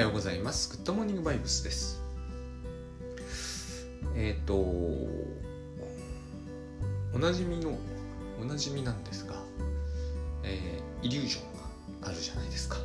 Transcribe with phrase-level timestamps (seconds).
[0.00, 0.78] はようございます。
[0.78, 2.00] グッドモーニングバイブスです。
[4.16, 5.18] えっ、と、お
[7.18, 7.78] なじみの、
[8.40, 9.34] おなじみなんですが、
[10.42, 12.78] えーイリュージョンがあるじゃないですか。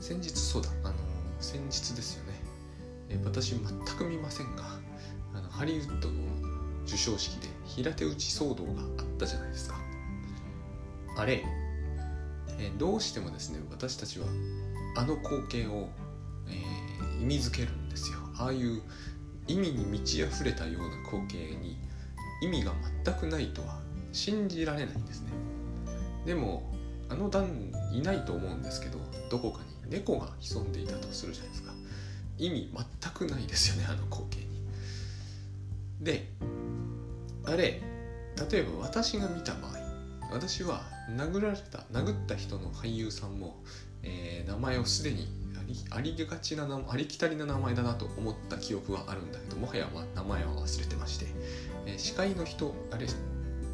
[0.00, 0.94] 先日そうだ、あの、
[1.38, 2.32] 先日ですよね。
[3.10, 3.62] えー私全
[3.96, 4.64] く見ませんが、
[5.34, 6.16] あのハリウッドの
[6.84, 9.76] 授賞式で平手打ち騒動があったじゃないですか。
[11.16, 11.44] あれ、
[12.58, 14.26] えどうしてもですね私たちは
[14.96, 15.88] あの光景を、
[16.48, 16.82] えー
[17.22, 18.18] 意味づけるんですよ。
[18.36, 18.82] ああいう
[19.46, 21.78] 意味に満ち溢れたような光景に
[22.42, 22.72] 意味が
[23.04, 23.80] 全くないとは
[24.12, 25.30] 信じられないんですね。
[26.26, 26.68] でも
[27.08, 27.46] あの段
[27.92, 28.98] いないと思うんですけど
[29.30, 31.72] どこかに猫が潜んでいたとするじゃないですか。
[32.38, 34.46] 意味全くないですよねあの光景に。
[36.00, 36.28] で
[37.44, 37.80] あれ
[38.50, 39.72] 例えば私が見た場合
[40.32, 40.82] 私は
[41.16, 43.62] 殴られた殴った人の俳優さんも、
[44.02, 51.26] えー名前をすでにありありがちな名ありきたりな名前だなと思った記憶はあるんだけどもはや名前は忘れてまして、
[51.86, 53.06] えー司会の人あれ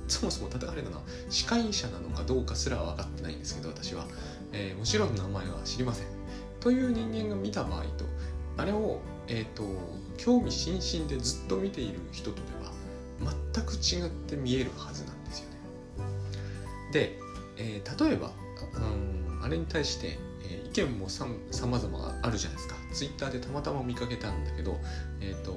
[0.09, 4.07] そもそも叩かれたのは司会者なのかどうかすら分かってないんですけど私は、
[4.53, 6.07] えーもちろん名前は知りません。
[6.61, 8.05] という人間が見た場合と
[8.57, 9.63] あれを、えー、と
[10.17, 12.73] 興味津々でずっと見ている人とでは
[13.55, 15.57] 全く違って見えるはずなんですよね。
[16.93, 17.19] で、
[17.57, 18.33] えー例えば、
[18.75, 22.77] うん、あれに対して、えー意見もさまざまあるじゃないですか。
[22.93, 24.79] ツイッターでたまたま見かけたんだけど、
[25.21, 25.53] えー、と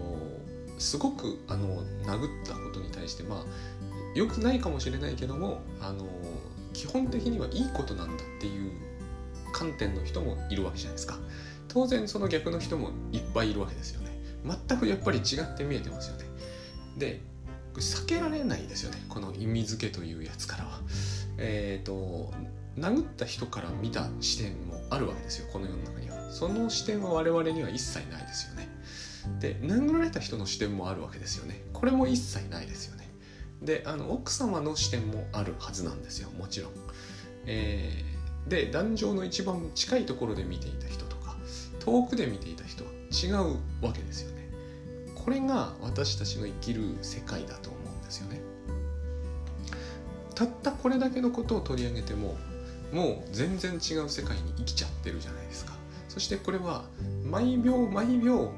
[0.79, 3.45] すごくあの殴ったことに対してまあ
[4.15, 6.07] 良くないかもしれないけどもあの
[6.73, 8.71] 基本的にはいいことなんだっていう
[9.53, 11.19] 観点の人もいるわけじゃないですか。
[11.67, 14.11] 当然その逆の人もいっぱいいるわけですよね。
[14.67, 16.25] 全くやっぱり違って見えてますよね。
[16.97, 17.21] で
[17.75, 19.03] 避けられないですよね。
[19.07, 20.81] この意味付けというやつからは。
[21.37, 22.33] えっ、と
[22.77, 26.31] 殴った人から見た視点もあるわけですよこの世の中には。
[26.31, 28.69] その視点は我々には一切ないですよね。
[29.39, 31.63] で殴られた人の視点もあるわけですよね。
[31.73, 33.09] これも一切ないですよね。
[33.61, 36.71] であの奥様の視点もあるはずなんですよもちろん、
[37.45, 41.35] えーで壇上の一番近いところで見ていた人とか
[41.79, 44.49] 遠くで見ていた人は違うわけですよね。
[45.15, 48.41] これが私たちの生きる世界だと思うんですよね。
[50.33, 52.35] たったこれだけのことを取り上げても
[52.91, 55.73] もう全然違う世界に生きちゃってるじゃないですか。
[56.09, 56.83] そしてこれは
[57.23, 58.51] 毎秒毎秒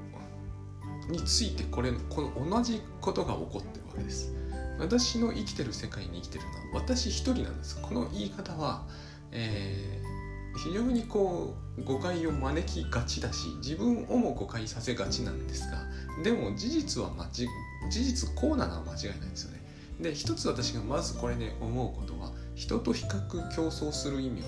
[1.09, 4.33] についてこれこの同じことが起こってるわけです。
[4.79, 7.79] 私の生きてる世界に生きてるのは私一人なんです。
[7.81, 8.85] この言い方は、
[9.31, 10.13] えー
[10.57, 15.79] 非常にこう誤解を招きがちだし自分をも誤解させがちなんですが
[16.23, 17.47] でも事実は間違
[17.89, 19.63] 事実こうなのは間違いないんですよね。
[19.99, 22.31] で一つ私がまずこれで思うことは
[22.63, 24.47] 人と比較競争する意味は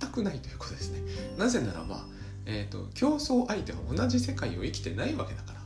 [0.00, 1.00] 全くないということですね。
[1.38, 2.04] なぜならば、
[2.44, 5.60] えー、と競争相手は同じ世界を生きてないわけだから。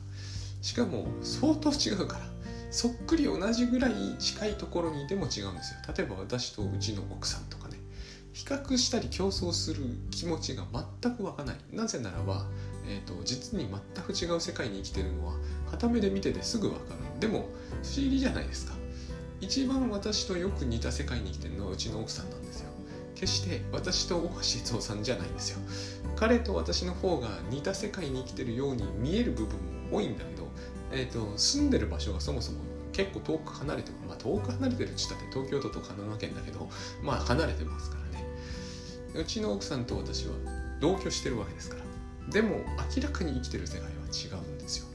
[0.62, 2.28] しかも相当違うから。
[2.70, 5.80] そっくり同じぐらい近いところにいても違うんですよ。
[5.96, 7.78] 例えば私とうちの奥さんとかね。
[8.32, 9.82] 比較したり競争する
[10.12, 10.64] 気持ちが
[11.02, 11.56] 全く湧かない。
[11.72, 12.46] なぜならば、
[12.86, 15.34] えー、と実に全く違う世界に生きてるのは
[15.70, 17.20] 片目で見ててすぐ分かる。
[17.20, 17.48] でも
[17.82, 18.77] 不思議じゃないですか。
[19.40, 22.70] 一番私とよく似た世界に生きてるのはうちの奥さんなんですよ。
[23.14, 25.58] 決して私と大橋哲夫さんじゃないんですよ。
[26.16, 29.58] 彼と私の方が似た世界に生きてるように見える部分
[29.90, 30.48] も多いんだけど、
[30.92, 32.58] えー、と住んでる場所がそもそも
[32.92, 33.94] 結構遠く離れてる。
[34.06, 36.68] まあ遠く離れてるって言ったって東京都と神奈川県だけど
[37.02, 38.26] まあ離れてますからね。
[39.14, 40.34] うちの奥さんと私は
[40.80, 41.84] 同居してるわけですから。
[42.30, 42.56] でも
[42.94, 44.86] 明らかに生きてる世界は違うんですよ。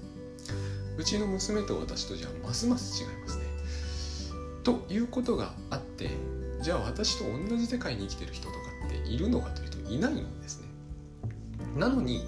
[0.98, 3.23] うちの娘と私とじゃますます違います。
[4.64, 6.10] ということがあって
[6.62, 8.58] じゃあ私と同じ世界に生きてる人とか
[8.88, 10.68] っているのかというといないんですね。
[11.78, 12.24] なのに、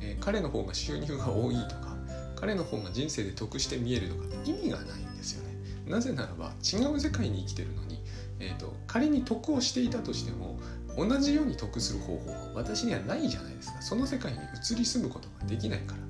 [0.00, 1.96] えー彼の方が収入が多いとか
[2.36, 5.54] 彼の方が人生で得して見えるとか意味がないんですよね。
[5.86, 8.02] なぜならば違う世界に生きてるのに、
[8.38, 10.58] えー、と仮に得をしていたとしても
[10.96, 13.82] 同じように得する方法は私にはないじゃないですか。
[13.82, 16.00] その世界に移り住むことができないから。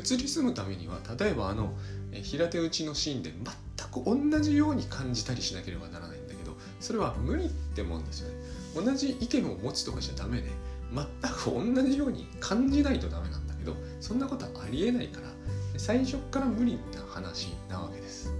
[0.00, 1.74] 移り住むためには例えばあの
[2.12, 3.44] 平手打ちのシーンで全
[3.90, 8.34] く同じように感じたりしなければならないんだけどそれは無理ってもんですよね。
[8.74, 10.48] 同じ意見を持つとかじゃダメで
[10.92, 15.28] 全く同じように感じないとダメなんだけどそんなことはありえないから
[15.76, 18.32] 最初から無理な話なわけです。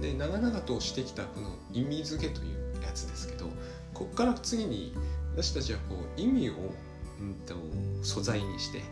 [0.00, 3.46] で長々としてきたこの意味付けというやつですけど
[3.94, 4.92] ここから次に
[5.36, 6.52] 私たちはこう意味を、
[7.20, 7.54] うん、と
[8.02, 8.82] 素材にして、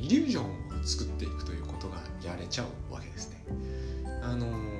[0.00, 0.48] イリュージョンを
[0.84, 3.44] 作っていくということがやれちゃうわけですね。
[4.22, 4.77] あのー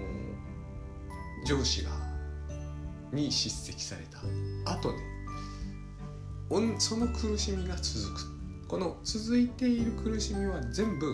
[1.48, 1.90] 上司が
[3.10, 4.18] に叱責された。
[4.70, 4.98] 後ね
[6.50, 8.68] おんその苦しみが続く。
[8.68, 11.10] この続いている苦しみは全部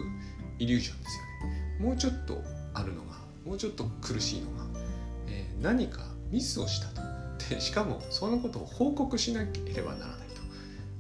[0.59, 1.79] イリュージョンですよね。
[1.79, 2.43] もうちょっと
[2.75, 3.13] あるのが
[3.47, 4.65] もうちょっと苦しいのが、
[5.29, 6.01] えー、何か
[6.33, 7.01] ミスをしたと。
[7.49, 10.43] でしかもそのことを報告しなければならないと。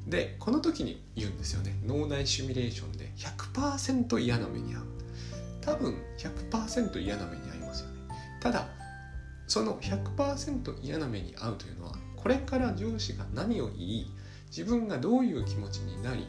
[0.09, 1.77] でこの時に言うんですよね。
[1.85, 4.85] 脳内シミュレーションで100%嫌な目に遭う。
[5.61, 7.95] 多分100%嫌な目に遭いますよね。
[8.41, 8.84] ただ
[9.47, 14.11] その100%嫌な目に遭うというのはこれから上司が何を言い
[14.49, 16.27] 自分がどういう気持ちになり、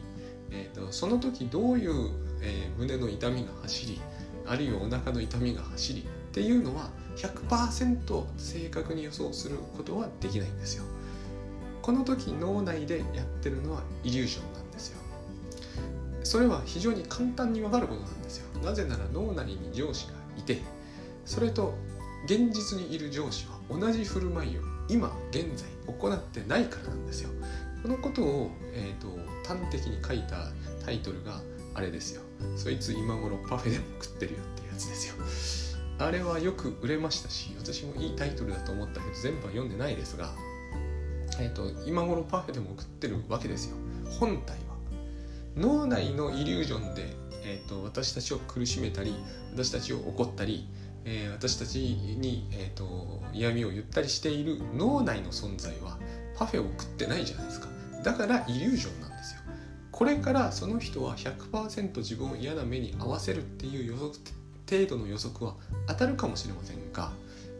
[0.50, 2.10] えーと、その時どういう、
[2.42, 4.00] えー、胸の痛みが走り
[4.46, 10.84] あるいはお腹の痛みが走りっていうのは100%正確に予想することはできないんですよ。
[11.80, 14.98] この時脳内でやってるのはイリュージョンなんですよ。
[16.24, 18.62] それは非常に簡単にわかることなんですよ。
[18.62, 20.60] なぜなら脳内に上司がいて
[21.24, 21.74] それと
[22.26, 27.30] 現実にいる上司は同じ振る舞いを今現在行ってないからなんですよ。
[27.82, 29.08] このことを、えーと、
[29.46, 30.50] 端的に書いた
[30.84, 31.40] タイトルが
[31.74, 32.22] あれですよ。
[32.56, 36.04] そいつ今頃パフェでも食ってるよってやつですよ。
[36.04, 40.34] あれはよく売れましたし私もいいタイトルだと思ったけど全部は読んでないですが、
[41.40, 43.76] えーと、今頃パフェでも食ってるわけですよ。
[44.18, 44.76] 本体は。
[45.56, 47.14] 脳内のイリュージョンで、
[47.44, 49.14] えーと私たちを苦しめたり
[49.54, 50.66] 私たちを怒ったり
[51.08, 55.98] えー、私たちに、えーと、嫌味を言ったりしている脳内の存在は
[56.36, 57.68] パフェを食ってないじゃないですか。
[58.02, 59.40] だからイリュージョンなんですよ。
[59.92, 64.12] これからその人は100%自分を嫌な目に合わせるっていう予測
[64.68, 65.54] 程度の予測は
[65.86, 67.12] 当たるかもしれませんが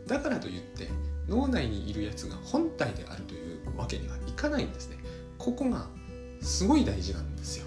[0.06, 0.88] だからといって
[1.28, 4.98] 脳内にいるやつが本体であるというわけにはいかないんですね。
[5.38, 5.86] ここが
[6.42, 7.66] すごい大事なんですよ。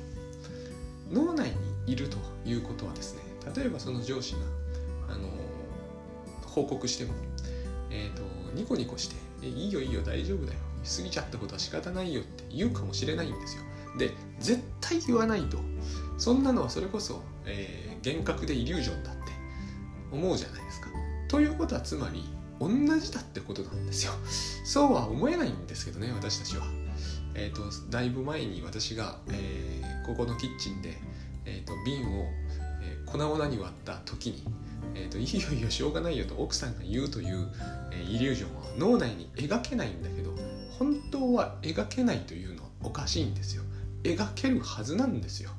[1.12, 1.50] 脳内
[1.86, 3.22] にいるということはですね
[3.56, 4.40] 例えばその上司が
[5.10, 5.28] あの
[6.50, 7.14] 報告しても、
[7.90, 8.24] えーと、
[8.54, 9.16] ニコニコして
[9.46, 10.60] 「いいよいいよ大丈夫だよ。
[10.84, 13.64] 過ぎちゃったことは仕方ないよ」って言うかもしれないんですよ。
[13.98, 15.58] で絶対言わないと
[16.18, 19.22] そんなのはそれこそ、えー、幻覚でイリュージョンだって
[20.12, 20.90] 思うじゃないですか。
[21.28, 22.24] ということはつまり
[22.60, 22.70] 同
[23.00, 24.14] じだってことなんですよ。
[24.66, 26.66] そうは思えないんですけどね私たちは。
[27.36, 30.98] えっ、ー、とだいぶ前に私が、えー、ここのキッチンで、
[31.46, 32.26] えーと、瓶を、
[32.82, 34.44] え、粉々に割った時に
[34.96, 37.48] えーと、いいよいいよしょうがないよと奥さんが言うという、
[37.92, 40.32] えー、イリュージョンは脳内に描けないんだけど
[40.78, 43.64] 本当は描けないというのはおかしいんですよ。
[44.04, 45.52] 描けるはずなんですよ。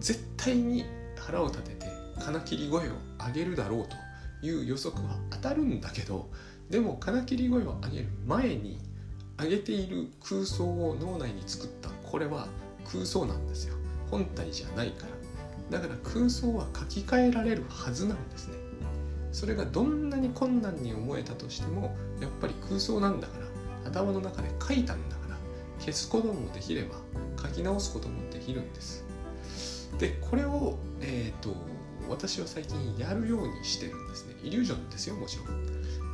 [0.00, 0.84] 絶対に
[1.16, 1.86] 腹を立てて
[2.18, 2.92] 金切り声を
[3.24, 6.28] 上げるだろうという予測は当たるんだけど
[6.70, 8.78] でも金切り声を上げる前に
[9.38, 12.48] 上げている空想を脳内に作ったこれは
[12.90, 13.74] 空想なんですよ。
[14.10, 15.15] 本体じゃないから。
[15.70, 18.54] だから空想は書き換えられるはずなんですね。
[19.32, 23.38] それがどんなに困難に思えたとしてもやっぱり空想なんだか
[23.84, 25.36] ら頭の中で書いたんだから
[25.78, 26.96] 消すこともできれば
[27.42, 29.04] 書き直すこともできるんです。
[29.98, 31.54] でこれを、えーと、
[32.08, 34.34] 私は最近やるようにしてるんですね。
[34.42, 35.46] イリュージョンですよもちろん、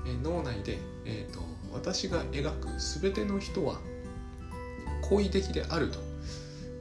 [0.07, 1.41] えー、脳内で、えーと
[1.73, 2.69] 私が描く
[3.01, 3.81] 全ての人は
[5.01, 5.99] 好意的であると。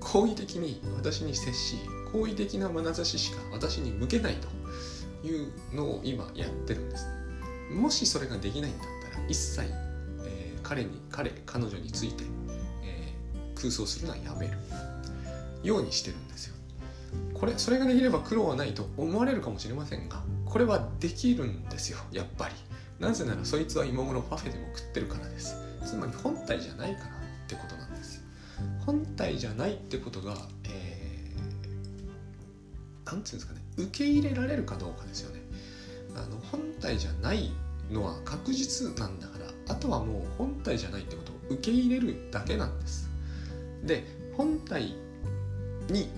[0.02, 1.78] 好意的に私に接し
[2.12, 4.48] 好意的な眼差ししか私に向けないと
[5.28, 7.08] いうのを今やってるんです。
[7.72, 9.62] もしそれができないんだったら一切、
[10.26, 12.24] えー、彼に彼彼女について、
[12.84, 14.58] えー、空想するのはやめる
[15.64, 16.56] ようにしてるんですよ。
[17.34, 22.56] これそれができれば苦労はないと思われるかもしれませんがこれはできるんですよやっぱり。
[23.00, 25.56] なぜならそいつは今頃パフェでも食ってるからです。
[25.86, 27.10] つまり本体じゃないからっ
[27.48, 28.24] てことなんです。
[28.86, 30.36] 本体じゃないってことが
[33.12, 35.42] 何て言うんですかね受け入れられるかどうかですよね。
[36.16, 37.52] あの本体じゃない
[37.92, 43.10] のは確実なんだからあとはもう本体じゃないってことを受け入れるだけなんです。
[43.84, 44.04] で
[44.36, 44.96] 本体
[45.90, 46.10] に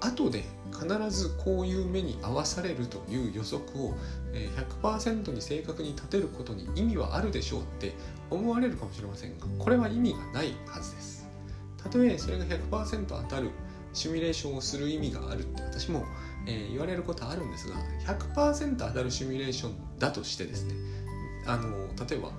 [0.00, 3.94] 後で必ずこういう目に合わされるという予測を
[4.82, 7.92] 100%に正確に立てることに意味はあるでしょうって
[8.30, 11.28] 思われるかもしれませんがこれは意味がないはずです。
[11.82, 13.50] たとえそれが100%当たる
[13.92, 16.04] シミュレーションをする意味があるって私も、
[16.46, 20.74] えー、言われることあるんですが100%当たるシミュレーションだとしてですね
[21.46, 22.32] あの例えば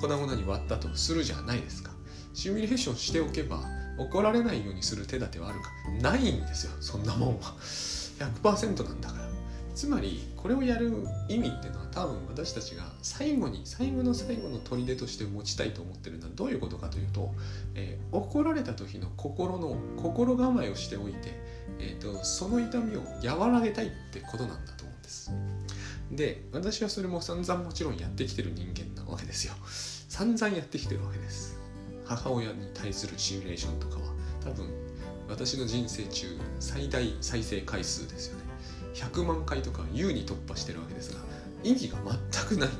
[0.00, 1.92] 粉々に割ったとするじゃないですか。
[2.34, 3.60] シミュレーションしておけば
[3.98, 5.70] 怒られないようにする手立てはあるか。
[6.00, 7.54] ないんですよそんなもんは。
[8.18, 9.21] 100%なんだから。
[9.74, 10.92] つまりこれをやる
[11.28, 17.32] 意味っていうのは多分私たちが最後に最後の最後の砦として持ちたいと思ってるのはどういうことかというと、
[17.74, 21.40] えー、怒られた時の心の心構えをしておいて、
[21.78, 25.32] えーと、その痛みを和らげたいってことなんだと思うんです。
[26.10, 29.54] で私はそれも散々もちろんやってきてる人間なわけですよ。
[29.64, 31.58] 散々やってきてるわけです。
[32.04, 34.02] 母親に対するシミュレーションとかは
[34.44, 34.66] 多分
[35.28, 36.26] 私の人生中
[36.60, 38.41] 最大再生回数ですよね。
[38.94, 41.20] 100万回とか優に突破してるわけですが
[41.62, 41.98] 意味が
[42.32, 42.70] 全くない。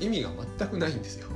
[0.00, 1.28] 意味が全くないんですよ。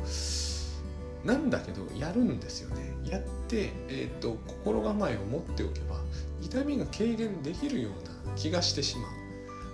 [1.25, 2.94] なんだけどやるんですよね。
[3.04, 6.00] やって、えーと、心構えを持っておけば
[6.42, 9.11] 痛みが軽減できるような気がしてしまう。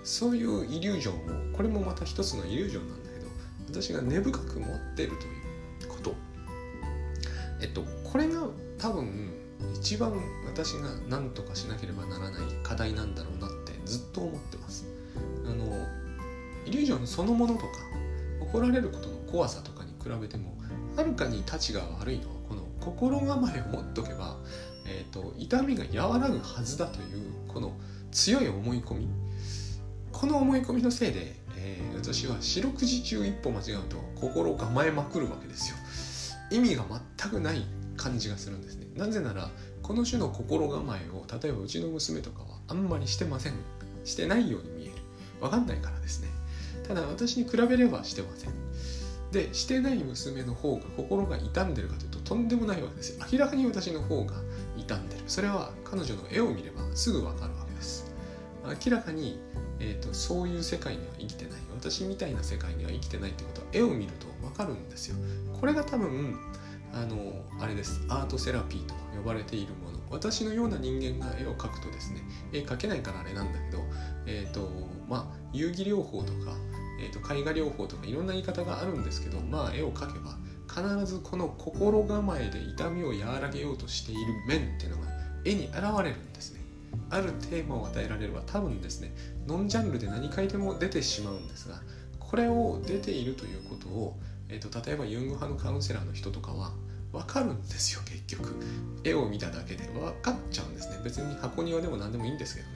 [0.04, 3.26] そういうイリュージョンをこれもまた一つのイリュージョンなんだけど
[3.68, 6.14] 私が根深く持ってるということ。
[7.60, 8.46] えっとこれが
[8.78, 9.30] 多分
[9.74, 10.12] 一番
[10.46, 13.49] 私が何とかしなければならない課題なんだろうな
[13.90, 14.86] ずっと思ってます。
[15.44, 15.64] あの
[16.64, 17.66] イリュージョンそのものとか
[18.40, 20.54] 怒られることの怖さとかに比べても
[20.96, 24.36] はるかにたちが悪いのはこの心構えを持っとけば、
[24.86, 27.06] えーと、痛みが和らぐはずだという
[27.48, 27.72] この
[28.12, 29.08] 強い思い込み。
[30.12, 35.76] この思い込みのせいで、えー、私は四六時中一歩間違うと心構えまくるわけですよ。
[36.50, 36.84] 意味が
[37.18, 37.64] 全くない
[37.96, 38.86] 感じがするんですね。
[38.96, 39.50] なぜなら
[39.82, 43.54] この種の心構えを例えばうちの娘とかはあんまりしてません。
[44.04, 44.92] してないように見える。
[45.40, 46.28] わかんないからですね。
[46.86, 48.52] ただ私に比べればしてません。
[49.30, 53.24] でしてない娘の方が心が傷んでるかというととんでもないわけですよ。
[53.32, 54.34] 明らかに私の方が
[54.76, 55.22] 傷んでる。
[55.26, 58.12] それは彼女の絵を見ればすぐわかるわけです。
[58.84, 59.40] 明らかに、
[59.78, 61.60] えーと、そういう世界には生きてない。
[61.74, 65.16] 私みたいな世界には生きてないってことは絵を見るとわかるんですよ。
[65.58, 66.36] これが多分
[66.92, 67.16] あの
[67.60, 68.02] あれです。
[68.08, 73.84] アートセラピーと呼ばれているもの私のような人間が絵を描くとですね絵描けないからあれなんだけど
[74.26, 74.70] え、ー、と
[75.08, 76.56] まあ遊戯療法とか
[77.00, 80.36] えーと、絵画療法とかいろんな言い方があるんですけどまあ絵を描けば
[80.68, 85.08] 必ずこの心構えで痛みを和らげようとしている面っていうのが
[85.44, 86.60] 絵に現れるんですね。
[87.08, 89.12] あるテーマを与えられれば多分ですね
[89.46, 91.80] ノンジャンルで何回でも出てしまうんですが
[92.18, 96.72] これを出ているということを、えーと、例えばユング派のカウンセラーの人とかは
[97.12, 98.54] 分かるんですよ結局。
[99.04, 101.00] 絵を見ただけで分かっちゃうんですね。
[101.02, 102.74] 別に箱庭でも何でもいいんですけどね。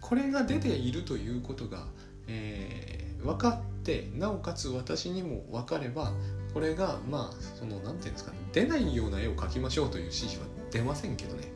[0.00, 1.86] これが出ているということが、
[2.26, 6.12] えー分かってなおかつ私にも分かれば
[6.52, 8.38] これがまあその何て言うんですかね。
[8.52, 11.48] 出ないような絵を描きましょうという指示は出ませんけどね。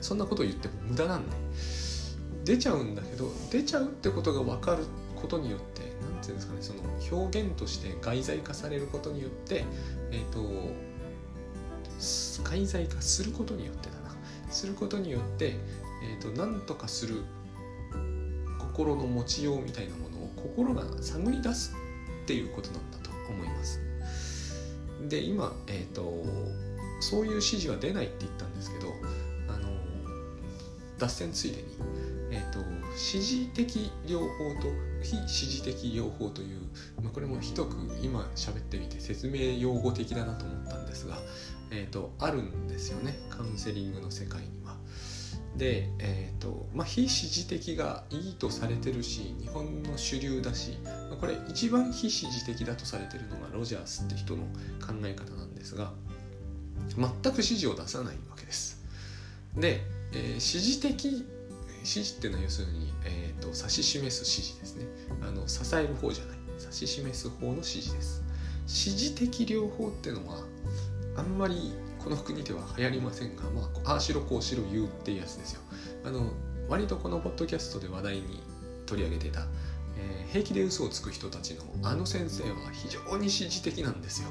[0.00, 1.36] そんなことを言っても無駄なんで。
[2.44, 4.84] 出ちゃうんだけど出ちゃうってことが分かる
[5.16, 9.64] ことによって何て言うんですかねその表現として外在化されることによって
[10.12, 10.40] えっ、ー、と
[11.98, 14.14] 外在化することによってだな
[14.50, 15.56] することによって、
[16.04, 17.22] えーと、と何とかする
[18.58, 21.74] 心の持ちようみたいなものを心が探り出す
[22.24, 23.80] っていうことなんだと思います。
[25.08, 26.24] で今、えーと、
[27.00, 28.92] そういう指示は出ないって言ったんですけど
[29.48, 29.68] あの
[30.98, 31.68] 脱線ついでに、
[32.30, 32.58] えーと、
[32.90, 34.68] 指示的療法と
[35.02, 36.60] 非指示的療法という、
[37.02, 41.18] まあ、これもひどく今喋ってみて説明用語的だなと思ったんですが、
[41.70, 44.76] えーとあるんですよねカウンセリングの世界には。
[45.56, 50.78] で、えーとまあ、非支持的がいいとされてるし日本の主流だし
[51.18, 54.42] これ一番非支持的だとされてるのがロジャースって人の
[54.86, 55.92] 考え方なんですが
[56.96, 58.84] 全く指示を出さないわけです。
[59.56, 59.80] で、
[60.12, 61.26] えー、支持的
[61.86, 64.86] 指示っていうのは要するに、えーと、指し示す指示ですね
[65.22, 68.22] あの支える方じゃない指し示す方の指示です
[68.62, 70.38] 指示的療法っていうのは
[71.16, 75.60] あんまりこの国では流行りませんが、まあ、ああしろこうしろ言うっていうやつですよ。
[76.04, 76.32] あの
[76.68, 78.40] 割とこのポッドキャストで話題に
[78.86, 79.46] 取り上げてた、
[79.98, 84.28] えー、平気で嘘をつく人たちのあの先生は非常に支持的なんですよ。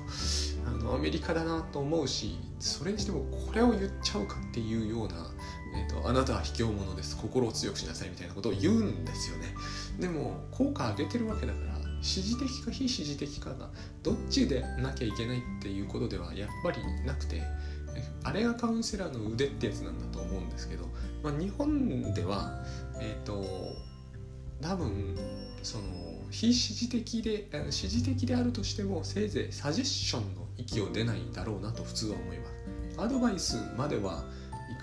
[0.67, 5.15] あのアメリカだなと思うしそれにしてもこれを言っちゃうかっていうような、
[5.75, 9.53] えーと、あなたは卑怯者です心を強くしなさいみたいなことを言うんですよね。
[10.00, 13.70] でも効果上げてるわけだから支持的か非支持的かが
[14.03, 17.41] どっちでなきゃいけないっていうことではやっぱりなくて
[18.24, 20.86] あれがカウンセラーの腕ってやつなんだと思うんですけど、
[21.24, 22.63] まあ、日本では
[23.00, 23.44] えっ、ー、と
[24.62, 25.17] 多分
[25.63, 25.84] その
[26.29, 34.24] 非支持的で支持的であるとしてもせいぜいサジェッションの域を出ないだろうなと普通は思いますアドバイスまでは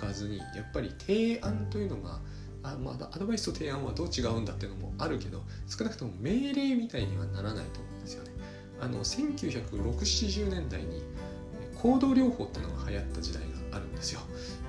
[0.07, 2.19] かずにやっぱり提案というのが
[2.65, 8.31] あまあ、アドバイスと提案はどう違うんだっていうのもあるけど少なくとも命令みたいにはならないと思うんですよね。
[8.81, 11.03] あの1960年代に
[11.81, 14.21] 行動療法っていうのが流行った時代があるんですよ。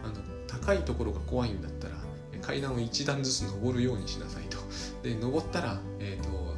[0.04, 0.16] あの
[0.48, 1.96] 高いところが怖いんだったら
[2.42, 4.58] 階段を一段ずつ登るようにしなさいと。
[5.04, 6.53] で登ったらえ、ー、と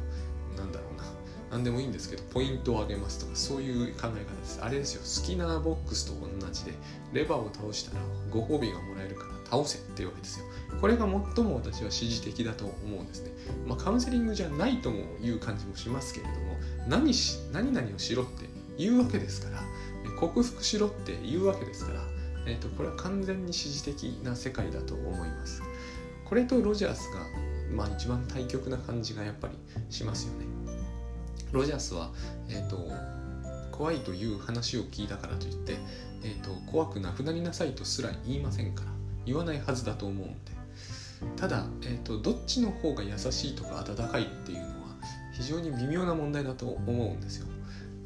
[1.50, 4.60] 何でもいいんですけどポイントを上げますとかそういう考え方です。
[4.62, 5.22] あれですよ。
[5.22, 6.72] 好きなボックスと同じで
[7.12, 10.46] レバーを倒したらご褒美がもらえるから倒せっていうわけですよ。
[10.80, 13.30] これが最も私は支持的だと思うんですね。
[13.66, 16.36] まあカウンセリングじゃないともいう感じもしますけれども
[16.88, 19.62] 何し何々をしろって言うわけですから
[20.16, 22.00] 克服しろって言うわけですから、
[22.46, 25.62] えーと、これは完全に支持的な世界だと思います。
[26.24, 27.20] これとロジャースが、
[27.72, 29.54] まあ、一番対極な感じがやっぱり
[29.90, 30.55] しますよね。
[31.52, 32.10] ロジャースは、
[32.48, 32.90] えーと、
[33.70, 35.76] 怖いという話を聞いたからといって、
[36.22, 38.90] えーと、怖くなくなりなさいとすら言いませんから
[39.24, 40.56] 言わないはずだと思うんで
[41.36, 44.96] ただ、えー、とどっちの方が優しいとか温かいっていうのは
[45.32, 47.46] 非常に微妙な問題だと思うんですよ。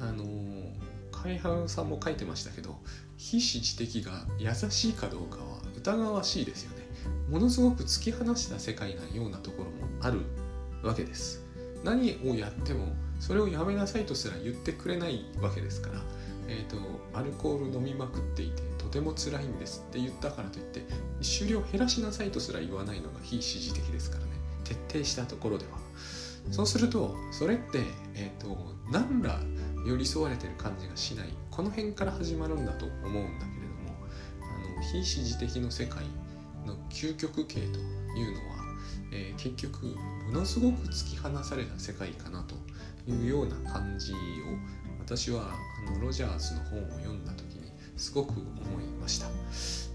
[0.00, 0.70] あのー、
[1.10, 2.78] 海原さんも書いてましたけど
[3.16, 6.86] 非支持的が優しいかどうかは疑わしいですよね。
[7.28, 9.70] ものすごく突き放した世界なようなところも
[10.00, 10.20] ある
[10.82, 11.44] わけです。
[11.84, 12.86] 何をやっても
[13.20, 16.00] それをやめなさいとすら言ってくれないわけですから、
[16.48, 16.76] えーと、
[17.16, 20.82] アルコール飲みまくっていてとても辛いんですって言ったからといって
[21.20, 24.30] 酒量減らしなさいとすら言わないのが非支持的ですからね。
[24.64, 25.78] 徹底したところでは。
[26.50, 27.80] そうするとそれって、
[28.14, 28.56] えーと、と
[28.90, 29.38] 何ら
[29.86, 31.28] 寄り添われてる感じがしない。
[31.50, 33.94] この辺から始まるんだと思うんだけれども
[34.40, 36.04] あの非支持的の世界
[36.66, 38.59] の究極形というのは、
[39.12, 42.54] えー、結局ものすごく突き放された世界かなと
[43.10, 44.16] いうような感じを
[45.00, 45.54] 私は
[45.88, 49.26] あのロジャースの本を読んだ時にすごく思いました。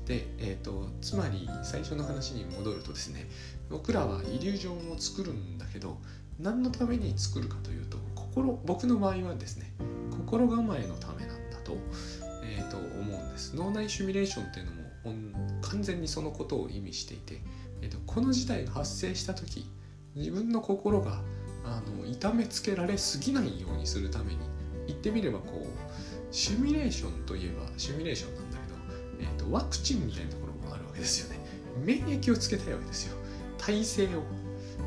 [0.06, 3.28] で、えーと、つまり最初の話に戻るとですね
[3.70, 5.98] 僕らはイリュージョンを作るんだけど
[6.40, 9.72] 何のために作るかというと心僕の場合はですね
[10.12, 11.76] 心構えのためなんだと,、
[12.44, 14.86] えー、と思うんです脳内シミュレーションっていうのも
[15.62, 17.42] 完全にそのことを意味していて、
[17.82, 19.70] えーと、この事態が発生した時
[20.16, 21.22] 自分の心が
[21.64, 24.40] あの痛めつけられすぎないようにするために
[24.88, 28.76] 言ってみればこうシミュレーションといえばシミュレーションなんだけど、
[29.22, 31.40] えーと、ワクチンみたいなところもあるわけですよね。
[31.84, 33.16] 免疫をつけたいわけですよ。
[33.58, 34.24] 体制を。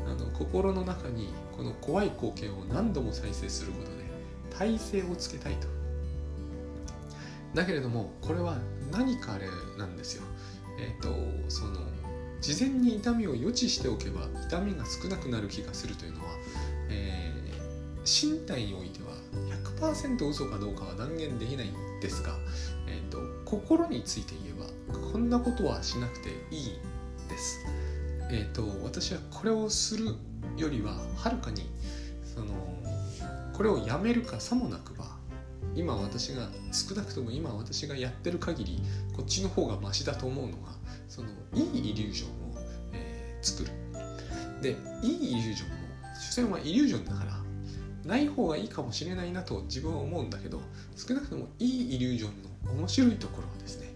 [0.07, 4.03] あの心の中にこの怖い光景を何度も再生することで
[4.57, 5.67] 体勢をつけたいと。
[7.53, 8.57] だけれどもこれは
[8.91, 10.23] 何かあれなんですよ。
[10.79, 11.79] えっ、ー、とその
[12.41, 16.31] 事前に痛みを予知しておけば痛みが少なくなる気がするというのは、
[16.89, 19.09] えー、身体においては
[19.79, 22.35] 100%嘘かどうかは断言できないんですが、
[22.87, 26.79] えーと、心について言えばこんなことはしなくていい
[27.29, 27.65] です。
[28.31, 30.15] えーと私はこれをする
[30.57, 31.69] よりははるかに
[32.23, 32.53] その
[33.53, 35.18] これをやめるかさもなくば
[35.75, 38.81] 今私が少なくとも今私がやってる限り
[39.15, 40.73] こっちの方がマシだと思うのが
[41.07, 42.31] そのいいイリュージョンを、
[42.93, 43.71] えー、作る。
[44.61, 45.75] でいいイリュージョンも
[46.15, 47.39] 所詮はイリュージョンだから
[48.05, 50.61] ない方がいいかもしれないなと自分は思うんだけど
[50.95, 53.87] 少なくともいいイリュージョンの面白いところはですね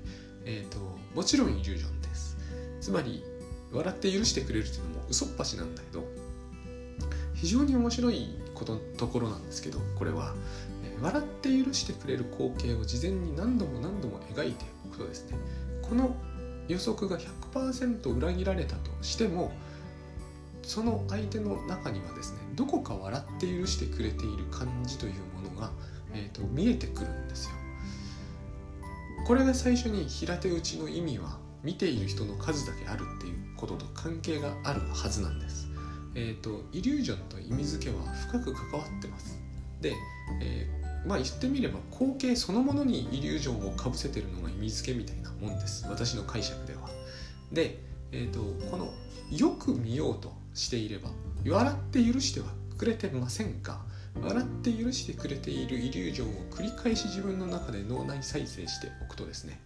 [0.46, 0.80] えっ、ー、と
[1.16, 2.38] もちろんイリュージョンです。
[2.80, 3.24] つまり
[3.72, 6.04] 笑って許してくれるっていうのも嘘っぱしなんだけど
[7.34, 10.34] 非常に面白いことところなんですけどこれは、
[11.04, 15.38] 笑って許してくれる光景を事前に何度も何度も描いておくとですね
[15.82, 16.16] この
[16.70, 17.18] 予測が
[17.54, 19.52] 100%裏切られたとしても
[20.62, 25.72] その相手の中にはですねどこか笑って許してくれている感じというものが、
[26.14, 27.56] えーと、見えてくるんですよ。
[29.28, 35.68] これが最初に平手打ちの意味は見ている人の数だけあるっていうことと関係があるはずなんです。
[36.16, 39.40] えーと、イリュージョンと意味付けは深く関わってます。
[39.82, 39.94] で、
[40.42, 46.90] えー、まあ言ってみれば光景そのものにイリュージョンをかぶせてるのが意味付けみたいなもんです私の解釈では。
[47.52, 47.80] で、
[48.12, 48.40] えーと、
[48.70, 48.94] この
[49.32, 51.10] よく見ようとしていれば
[51.48, 53.86] 笑って許してはくれてませんか
[54.22, 59.60] 笑って許してくれているイリュージョンを繰り返し自分の中で脳内再生しておくとですね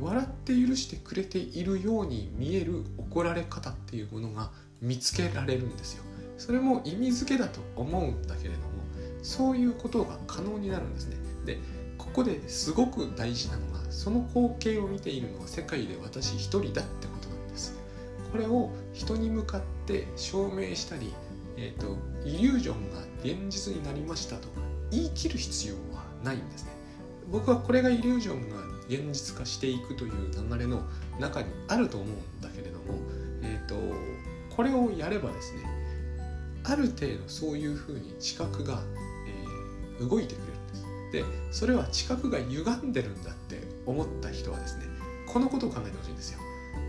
[0.00, 4.50] 笑って許してくれているように見える怒られ方っていうものが
[4.80, 6.04] 見つけられるんですよ
[6.38, 8.69] それも意味付けだと思うんだけれど
[9.22, 11.16] そういうことが可能になるんですね。
[11.44, 11.58] で
[11.98, 17.78] ここですごく大事なのがその光景を見ているのは世界で私一人だってことなんです。
[18.32, 21.12] これを人に向かって証明したり、
[21.56, 24.48] えーと、イリュージョンが現実になりましたと
[24.90, 26.70] 言い切る必要はないんですね。
[27.30, 28.56] 僕はこれがイリュージョンが
[28.88, 30.12] 現実化していくという
[30.50, 30.82] 流れの
[31.18, 32.84] 中にあると思うんだけれども、
[33.42, 33.74] えーと
[34.56, 35.62] これをやればですね
[36.64, 38.82] ある程度そういうふうに知覚が、
[40.00, 40.84] 動いてくれるんです。
[41.12, 44.84] でそれは知覚が歪んでるんだって思った人はですね
[45.26, 46.40] このことを考えてほしいんですよ。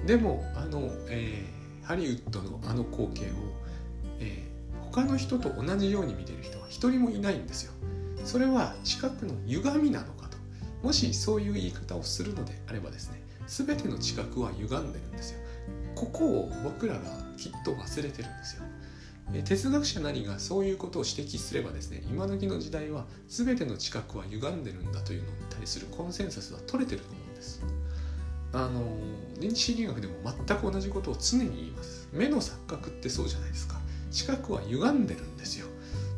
[0.06, 3.28] でもあの、えー、ハリウッドのあの光景を、
[4.19, 7.74] えー、他の人と同じように見てる人は一人もいないんですよ。
[8.24, 10.38] それは知覚の歪みなのかと。
[10.84, 15.39] もしそういう言い方をするのであればですね全ての知覚は歪んでるんですよ。
[15.95, 17.02] ここを僕らが
[17.38, 18.63] きっと忘れてるんですよ。
[19.43, 27.63] 哲学者なりがそういうことを指摘すればですね今時の時代は全ての知覚は歪んでるんだというのに対するコンセンサスは取れてると思うんです。
[28.53, 28.81] あの
[29.39, 30.13] 認知心理学でも
[30.45, 32.09] 全く同じことを常に言います。
[32.11, 33.79] 目の錯覚ってそうじゃないですか。
[34.11, 35.67] 知覚は歪んでるんですよ。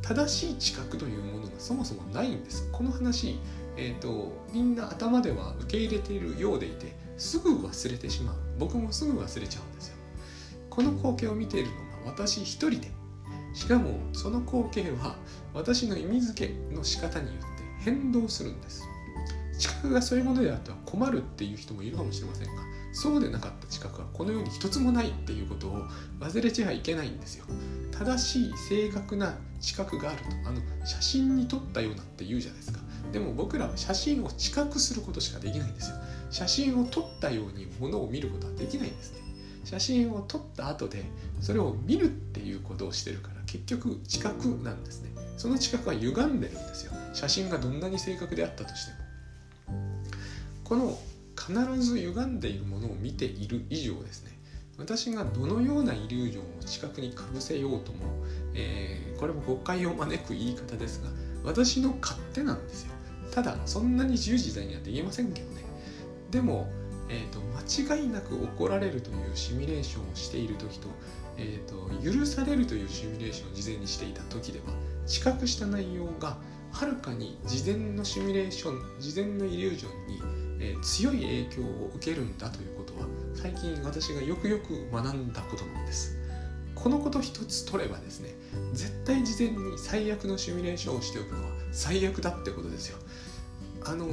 [0.01, 2.67] 正しい知覚というものがそもそもないんです。
[2.71, 3.39] この話、
[3.77, 8.35] えーと、みんな頭では受け入れているようでいてすぐ忘れてしまう。
[8.57, 9.97] 僕もすぐ忘れちゃうんですよ。
[10.71, 12.91] この光景を見ているのが私一人で
[13.53, 15.15] しかもその光景は
[15.53, 18.83] 私の意味付けの仕方によって変動するんです。
[19.57, 25.83] 知覚がそういうものであっては困るっていう人もいるかもしれませんがそうでなかった知覚はこの世に一つもないっていうことを
[26.19, 27.45] 忘れちゃいけないんですよ。
[27.91, 32.79] 正しい正確な知覚があるとあの写真に撮ったようなって言うじゃないですか。
[33.11, 35.95] でも僕らは写真を知覚することしかできないんですよ。
[36.31, 39.21] 写真を撮ったようにものを見ることはできないんですね。
[39.63, 41.03] 写真を撮った後で
[41.39, 45.11] それを見るっていうことをしてるから結局知覚なんですね。
[45.37, 46.93] その知覚は歪んでるんですよ。
[47.13, 49.77] 写真がどんなに正確であったとしても。
[50.63, 50.97] この
[51.39, 54.31] 必ず歪んでいるものを見ている以上ですね。
[54.79, 57.99] 私がどのようなイリュージョンを知覚にかぶせようとも、
[58.55, 61.09] えー、これも誤解を招く言い方ですが
[61.43, 62.93] 私の勝手なんですよ。
[63.31, 65.63] ただそんなに自由自在にはできませんけどね。
[66.31, 66.71] でも、
[67.07, 67.39] えーと、
[67.85, 70.87] 間違いなく起こられるというシミュレーションをしている時と,、
[71.37, 74.65] えーと、許されるというシミュレーションを事前にしていた時では
[75.05, 76.37] 知覚した内容が
[76.71, 80.21] はるかに事前のシミュレーション事前のイリュージョンに、
[80.59, 86.17] えー、強い影響を受けるんだということは最近私がよくよく学んだことなんです。
[86.75, 88.31] このこと一つ取ればですね
[88.73, 92.97] 絶対事前に最悪のシミュレーションをしておくのは最悪だってことですよ。
[93.85, 94.07] あの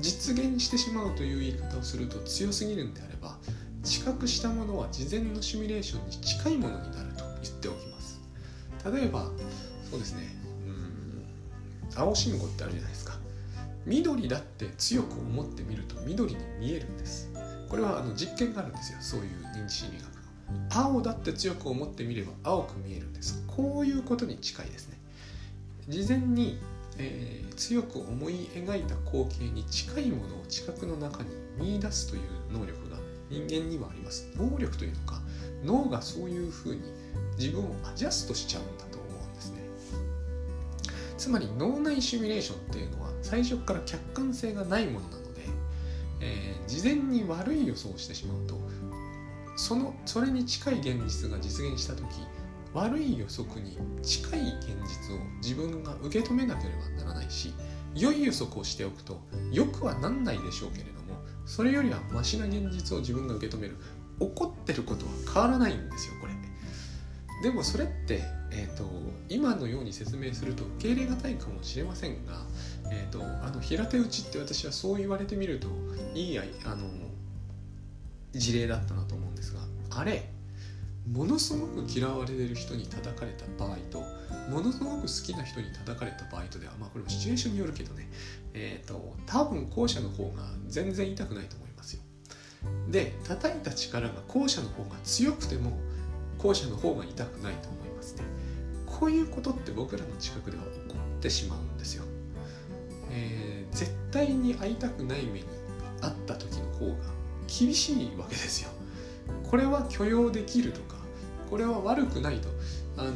[0.00, 3.36] 実現してしまうという言い方をすると強すぎるんであれば
[3.84, 8.20] 知覚したものは事前のシミュレーションに近いものになると言っておきます。
[8.92, 9.30] 例えば
[9.90, 10.34] そうですね。
[10.66, 12.00] うん。
[12.00, 13.14] 青信号ってあるじゃないですか。
[13.86, 17.30] 緑だって強く思ってみると緑に見えるんです。
[17.68, 18.98] これはあの実験があるんですよ。
[19.00, 20.86] そういう認知心理学の。
[20.86, 23.44] 青だって強く思ってみれば青く見えるんです。
[23.46, 24.98] こういうことに近いですね。
[25.88, 26.58] 事前に
[26.96, 32.83] えー、強く思い描いた光景に近いものを知覚の中に見出すという能力
[33.30, 34.30] 人間にはあります。
[34.36, 35.22] 能力というのか
[35.64, 36.82] 脳がそういうふうに
[37.38, 39.60] 自分をアジャストしちゃうんだと思うんですね。
[41.16, 45.42] つまり脳内シミュレーションっていうのは最初から客観性がないものなので、
[46.20, 48.58] えー、事前に悪い予想をしてしまうと
[49.56, 52.04] そのそれに近い現実が実現した時
[52.72, 57.54] 悪い予測に近い現実を自分が受け止めなければならないし
[57.94, 59.20] 良い予測をしておくと
[59.52, 63.76] よくはなんないでしょうけれどもそれよりはマシな現実を自分が受け止める。
[64.20, 66.34] 怒ってることは変わらないんですよこれ。
[67.42, 68.88] でもそれって、えーと、
[69.28, 72.40] 今のように説明すると受け入れがたいかもしれませんが、
[72.90, 75.68] えーと、あの平手打ちって私はそう言われてみると
[76.14, 76.42] いいあ
[76.74, 76.86] の
[78.32, 80.28] 事例だったなと思うんですがあれ
[81.10, 84.02] ものすごく嫌われてる人に叩かれた場合と
[84.50, 88.08] ものすごく好きな人に叩かれた場合とではまあこれもシチュエーションによるけどね
[88.52, 92.02] えっ、ー、と多分後者の方が全然痛くないと思いますよ。
[92.88, 95.78] で叩いた力が後者の方が強くても
[96.38, 98.22] 後者の方が痛くないと思いますね。
[98.86, 102.04] こういうことって僕らの近くでは起こってしまうんですよ、
[103.10, 105.44] えー、絶対に会いたくない目に
[106.00, 106.94] あった時の方が
[107.46, 108.70] 厳しいわけですよ。
[109.50, 110.96] これは許容できるとか
[111.50, 112.48] これは悪くないと。
[112.96, 113.12] あの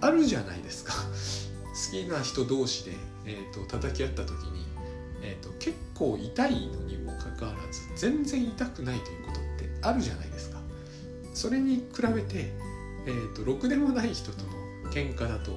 [0.00, 0.92] あるじゃないですか。
[0.92, 2.92] 好きな人同士で、
[3.24, 4.66] えーと、叩き合った時に、
[5.22, 10.58] えーと、結構痛いのにもかかわらず全然痛くないということってあるじゃないですか。
[11.34, 12.52] それに比べて、
[13.06, 15.56] えーと、ろくでもない人との喧嘩だと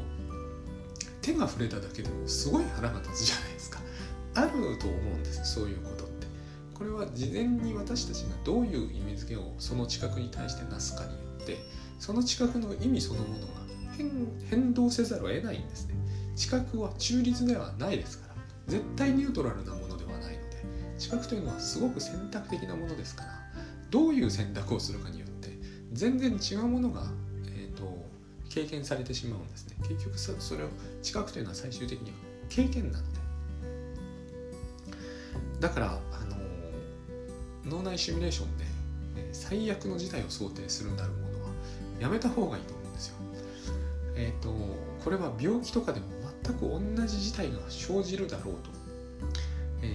[1.21, 3.80] 手が触れただけでもすごい腹が立つじゃないですか。
[4.34, 6.27] あると思うんですそういうことって。
[6.73, 11.58] これは事前に私たちがどういう意味付けをその知覚に対してなすかによって
[11.99, 13.61] その知覚の意味そのものが
[14.50, 15.96] 変動せざるを得ないんですね。
[16.36, 18.36] 知覚は中立ではないですから。
[18.68, 20.64] 絶対ニュートラルなものではないので
[20.98, 23.42] 知覚というのはすごく選択的なものですから。
[23.90, 25.50] どういう選択をするかによって
[25.92, 27.04] 全然違うものが、
[27.48, 28.06] えーと、
[28.50, 29.76] 経験されてしまうんですね。
[29.88, 30.68] 結局それを
[31.02, 32.16] 知覚というのは最終的には
[32.50, 33.20] 経験なので。
[35.60, 36.38] だからあの
[37.78, 38.66] 脳内シミュレーションで
[39.34, 41.50] 最悪の事態を想定するなるものは
[42.00, 42.81] やめた方がいいと。
[44.22, 44.54] え、ー、と
[45.04, 46.06] これは病気とかでも
[46.44, 48.70] 全く同じ事態が生じるだろうと。
[49.82, 49.88] え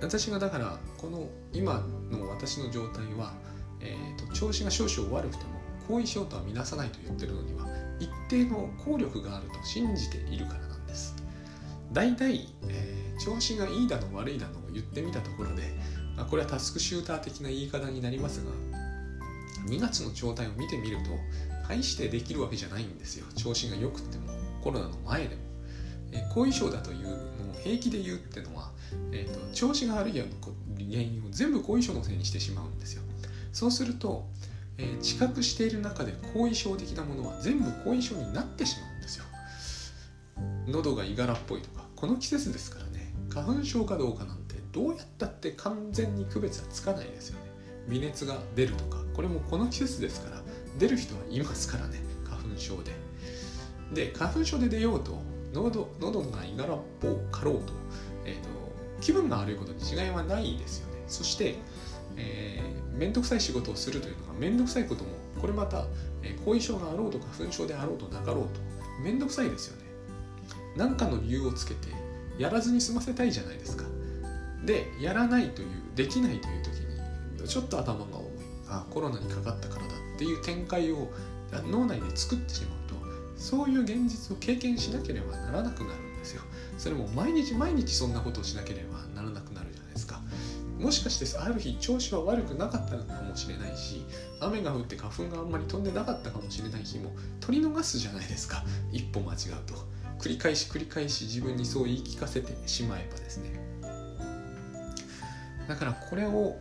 [0.00, 3.34] ー、私がだからこの今の私の状態は、
[3.80, 5.50] えーと、調子が少々悪くても
[5.88, 7.66] 後遺症とは見なさないと言ってるのには
[8.00, 11.14] 一定の効力があると信じているからなんです。
[11.92, 15.62] 大体、えー、調子がいいだの悪いだのを言ってみたところで
[16.30, 18.50] これはタスクシューター的な言い方になりますが
[19.66, 21.10] 2月の状態を見てみると
[21.68, 23.26] 大してできるわけじゃないんですよ。
[23.34, 25.42] 調子が良くてもコロナの前でも、
[26.12, 27.16] えー、後遺症だというのを
[27.62, 28.70] 平気で言うっていうのは、
[29.12, 30.34] えーと、調子が悪いような
[30.76, 33.02] 原因を全部後遺症のせいにしてしまうんですよ。
[33.52, 34.26] そうすると、
[34.78, 39.24] えー、知覚している中で後遺症的なものは全部後遺症になってしまうんですよ。
[40.66, 43.12] 喉がいがらっぽいとかこの季節ですからね。
[43.30, 47.46] 花粉症かどうかなんてどうやったって完全に区別はつかないですよね。
[47.88, 50.42] 微熱が出るとかこれもこの季節ですから
[50.78, 52.92] 出る人はいますからね花粉症で。
[53.92, 55.20] で花粉症で出ようと
[55.52, 57.72] 喉喉がいがらっぽかろうと,、
[58.24, 58.48] えーと、
[59.00, 61.02] 気分が悪いことに違いはないですよね。
[61.06, 61.56] そして
[62.16, 65.10] えー、めんどくさい仕事をするというのがめんどくさいことも
[65.40, 65.86] これまた、
[66.22, 68.60] えー、後遺症があろうと花粉症であろうとなかろうと
[69.02, 69.84] めんどくさいですよね。
[70.76, 71.88] 何かの理由をつけて
[72.38, 73.84] やらずに済ませたいじゃないですか。
[74.64, 76.70] でやらないというできないという時
[77.42, 78.32] にちょっと頭が重い。
[78.68, 79.85] あコロナにかかったから
[80.16, 81.10] っていう展開を
[81.70, 82.96] 脳内で作ってしまうと
[83.36, 86.42] そういう現実を経験しなければならなくなるんですよ。
[86.78, 90.20] それも毎日毎日そんなことをしなければならなくなるじゃないですか。
[90.78, 94.04] もしかしてある日調子は悪くなかったのかもしれないし
[94.40, 98.64] 雨が降って花粉があんまり飛んでなかったかもしれない日も取り逃すじゃないですか。
[98.92, 99.74] 一歩間違うと。
[100.18, 103.60] 繰り返し繰り返し自分にそう言い聞かせてしまえばですね。
[105.68, 106.58] だからこれを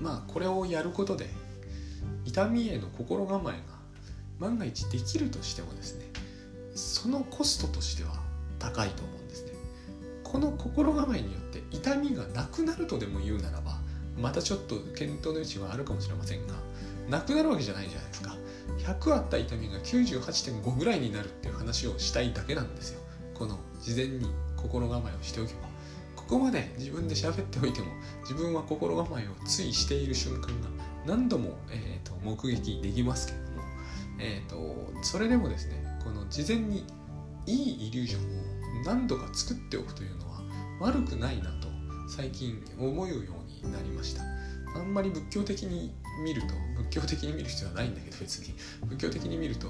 [0.00, 1.28] まあこれをやることで
[2.24, 3.60] 痛みへの心構えが
[4.38, 6.06] 万が一できるとしてもですね
[6.74, 8.20] そのコストとしては
[8.58, 9.52] 高いと思うんですね。
[10.24, 13.78] この心構えによって痛みがなくなるとでも言うならば
[14.18, 16.54] またちょっと検討の余地はあるかもしれませんが
[17.08, 18.36] なくなるわけじゃないじゃないですか。
[18.78, 23.00] 100あった痛みが98.5ぐらいになるっていう話をしたいだけなんですよ。
[23.34, 25.74] この事前に心構えをしておけば。
[26.16, 27.88] ここまで自分で喋っておいても
[28.22, 30.68] 自分は心構えをついしている瞬間が
[31.06, 33.62] 何度も、えーと、目撃できますけれども、
[34.18, 36.84] えーと、それでもですねこの事前に
[37.46, 40.40] いいイリュージョンを何度か作っておくというのは
[40.80, 41.68] 悪くないなと
[42.08, 43.18] 最近思うよう
[43.66, 44.22] になりました。
[44.76, 45.92] あんまり仏教的に
[46.24, 48.54] 見ると仏教的に見る必要はないんだけど別に。
[48.86, 49.68] 仏教的に見ると,、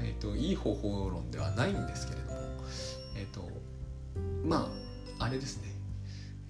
[0.00, 2.38] えーと、いい方法論ではないんですけれども
[3.16, 3.48] えっ、ー、と
[4.44, 4.70] ま
[5.18, 5.68] ああれですね、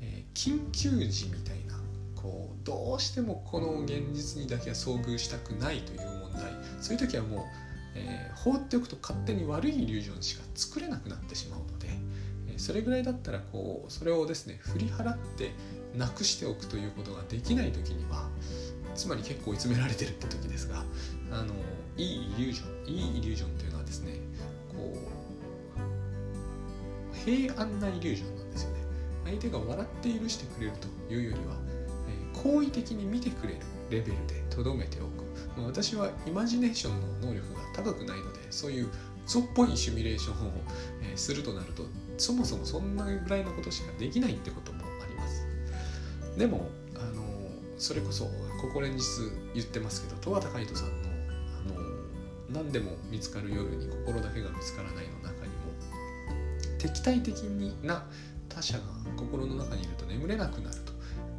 [0.00, 1.71] えー、緊急時みたいな
[2.22, 6.52] こうどうしてもこの現実にだけは遭遇したくないという問題。
[6.80, 7.40] そういう時はもう、
[7.94, 11.88] えー、放っておくと勝手に悪いイリュージョンしか作れなくなってしまうので、
[12.54, 15.50] えそれぐらいだったらこうそれをですね振り払って
[15.96, 18.28] なくしておくということができない時には
[18.94, 20.84] つまり結構追い詰められてるって時ですが
[21.30, 21.54] あの
[21.96, 24.14] いいイリュージョンいいイリュージョンというのはですね
[24.70, 25.12] こう
[27.24, 28.80] 平安なイリュージョンなんですよね。
[29.24, 31.54] 相手が笑って許してくれるというよりは、
[32.42, 35.22] 好意的に見てくれるレベルでとどめておく。
[35.66, 38.88] 私はイマジネーションの能力が高くないのでそういう
[39.26, 40.52] 嘘っぽいシミュレーションを、
[41.02, 41.84] え、するとなると
[42.18, 45.46] そもそもそんなぐらいのことしかできないってこともあります。
[46.38, 47.22] でもあの
[47.78, 48.30] それこそこ
[48.72, 49.02] こ連日
[49.54, 51.08] 言ってますけど十和田海人さんの
[52.48, 55.72] あの何でも見つかる夜に心だけが見つからないの中にも
[56.78, 57.42] 敵対的
[57.82, 58.04] な
[58.48, 58.84] 他者が
[59.16, 60.91] 心の中にいると眠れなくなると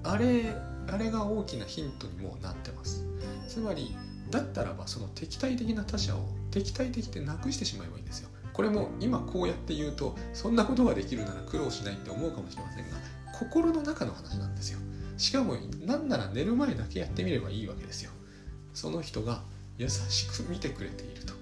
[0.04, 0.56] あれ
[0.92, 3.06] あれが大きなヒントにもなってます。
[3.48, 3.96] つまり
[4.30, 8.30] だったらばその敵対的な他者を敵対的でなくしてしまえばいいんですよ。
[8.52, 12.98] これも今こうやって言うとそんなことができるなら苦労しないって思うかもしれませんが
[13.34, 14.80] 心の中の話なんですよ。
[15.18, 18.12] しかも何なら寝る前だけやってみればいいわけですよ。
[18.74, 19.44] その人が
[19.78, 21.34] 優しく見てくれていると。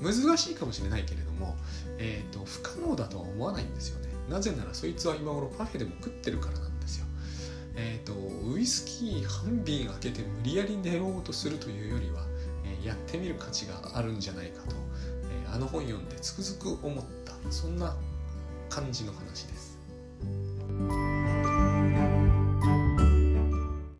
[0.00, 1.56] 難しいかもしれないけれども、
[1.98, 4.08] えーと、不可能だとは思わないんですよね。
[4.30, 6.77] なぜならそいつは今頃パフェでも食ってるからなんですよ。
[7.78, 8.12] えっ、ー、と
[8.52, 12.22] ウイスキー半瓶開けて無理やり寝ようとするというよりは、
[12.64, 14.74] えー、やってみる価値があるんじゃないかと、
[15.46, 17.96] えー、あの本読んでつくづく思ったそんな
[18.68, 19.78] 感じの話です。